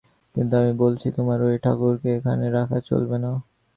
কিন্তু 0.35 0.53
আমি 0.61 0.73
বলছি, 0.83 1.07
তোমার 1.17 1.39
ঐ 1.43 1.59
ঠাকুরকে 1.63 2.09
এখানে 2.17 2.45
রাখা 2.57 2.77
চলবে 2.89 3.17
না। 3.17 3.31